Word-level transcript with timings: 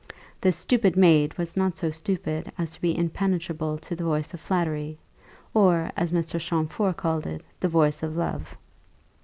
The 0.39 0.51
stupid 0.51 0.97
maid 0.97 1.37
was 1.37 1.55
not 1.55 1.77
so 1.77 1.91
stupid 1.91 2.51
as 2.57 2.71
to 2.73 2.81
be 2.81 2.97
impenetrable 2.97 3.77
to 3.77 3.95
the 3.95 4.03
voice 4.03 4.33
of 4.33 4.39
flattery, 4.41 4.97
or, 5.53 5.91
as 5.95 6.09
Mr. 6.09 6.39
Champfort 6.39 6.97
called 6.97 7.27
it, 7.27 7.43
the 7.59 7.69
voice 7.69 8.01
of 8.01 8.15
love. 8.17 8.57